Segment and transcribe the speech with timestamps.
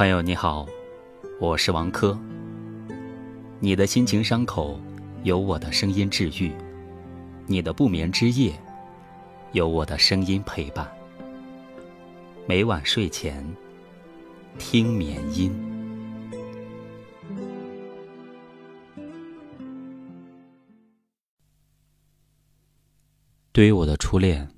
[0.00, 0.66] 朋友你好，
[1.38, 2.18] 我是王珂。
[3.58, 4.80] 你的心情伤口，
[5.24, 6.50] 有我的声音治愈；
[7.46, 8.58] 你的不眠之夜，
[9.52, 10.90] 有我的声音陪伴。
[12.48, 13.46] 每晚睡前
[14.58, 15.52] 听眠音。
[23.52, 24.48] 对于我的初恋，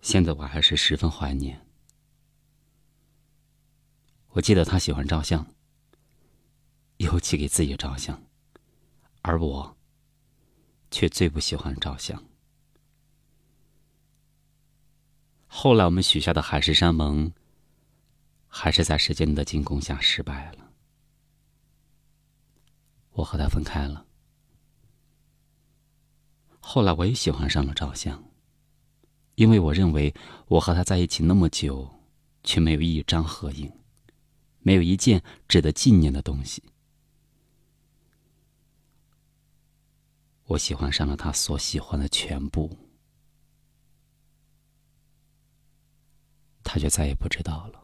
[0.00, 1.60] 现在我还是十分怀念。
[4.32, 5.46] 我记得他喜欢照相，
[6.96, 8.18] 尤其给自己照相，
[9.20, 9.76] 而我
[10.90, 12.22] 却最不喜欢照相。
[15.46, 17.30] 后来我们许下的海誓山盟，
[18.46, 20.72] 还是在时间的进攻下失败了。
[23.10, 24.06] 我和他分开了。
[26.58, 28.24] 后来我也喜欢上了照相，
[29.34, 30.14] 因为我认为
[30.46, 31.86] 我和他在一起那么久，
[32.42, 33.70] 却没有一张合影。
[34.62, 36.62] 没有一件值得纪念的东西。
[40.46, 42.76] 我喜欢上了他所喜欢的全部，
[46.62, 47.81] 他却再也不知道了。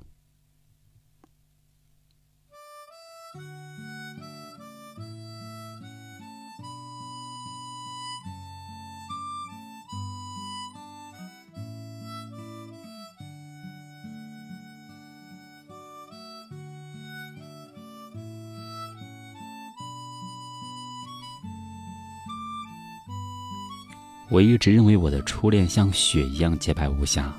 [24.31, 27.35] 我一直认为我的初恋像雪一样洁白无瑕，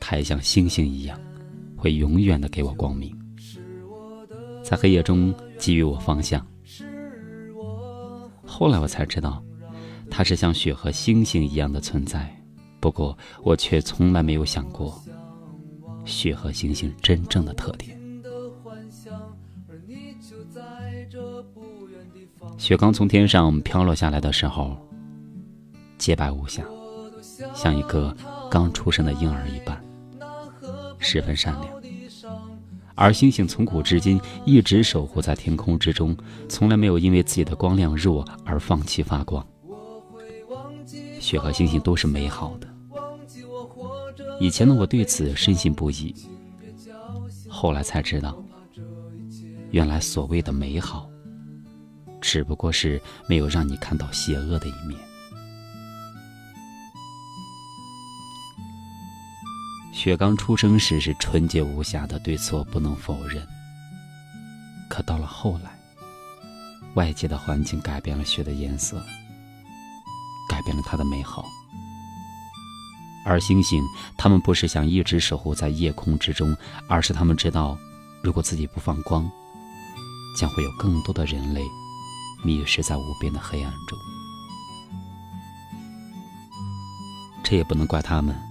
[0.00, 1.20] 它也像星星一样，
[1.76, 3.14] 会永远的给我光明，
[4.64, 6.44] 在黑夜中给予我方向。
[8.46, 9.44] 后来我才知道，
[10.10, 12.34] 它是像雪和星星一样的存在，
[12.80, 14.98] 不过我却从来没有想过，
[16.06, 17.94] 雪和星星真正的特点。
[22.56, 24.87] 雪刚从天上飘落下来的时候。
[25.98, 26.62] 洁白无瑕，
[27.54, 28.16] 像一个
[28.50, 29.78] 刚出生的婴儿一般，
[30.98, 31.82] 十分善良。
[32.94, 36.16] 而星星从古至今一直守护在天空之中，
[36.48, 39.44] 从来没有因为自己的光亮弱而放弃发光。
[41.20, 42.68] 雪和星星都是美好的。
[44.40, 46.14] 以前的我对此深信不疑，
[47.48, 48.40] 后来才知道，
[49.70, 51.08] 原来所谓的美好，
[52.20, 54.98] 只不过是没有让你看到邪恶的一面。
[60.08, 63.46] 雪刚出生时是纯洁无瑕的，对此我不能否认。
[64.88, 65.78] 可到了后来，
[66.94, 69.04] 外界的环境改变了雪的颜色，
[70.48, 71.44] 改变了它的美好。
[73.26, 73.84] 而星星，
[74.16, 76.56] 他们不是想一直守护在夜空之中，
[76.88, 77.76] 而是他们知道，
[78.22, 79.30] 如果自己不放光，
[80.38, 81.62] 将会有更多的人类
[82.42, 83.98] 迷失在无边的黑暗中。
[87.44, 88.47] 这也不能怪他们。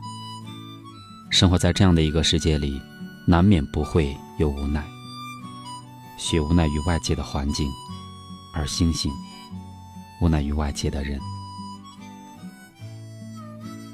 [1.30, 2.82] 生活在这样的一个世界里，
[3.26, 4.84] 难免不会有无奈。
[6.18, 7.70] 雪无奈于外界的环境，
[8.54, 9.12] 而星星
[10.20, 11.20] 无奈于外界的人。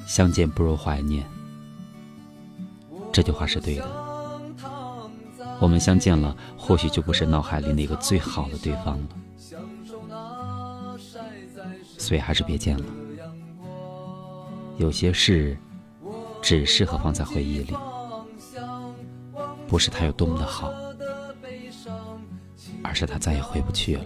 [0.07, 1.25] 相见不如怀念，
[3.11, 4.03] 这句话是对的。
[5.59, 9.07] 我们相见了，或许就不是脑海里那个最好的对方了。
[11.97, 12.85] 所以还是别见了。
[14.77, 15.57] 有些事。
[16.43, 17.73] 只适合放在回忆里，
[19.65, 20.73] 不是他有多么的好，
[22.83, 24.03] 而是他再也回不去了。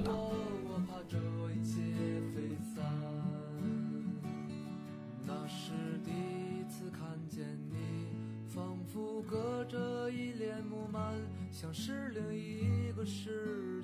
[5.26, 5.72] 那是
[6.06, 8.06] 第一次看见你，
[8.48, 11.00] 仿佛隔着一帘幕幔，
[11.52, 13.84] 像是另一个世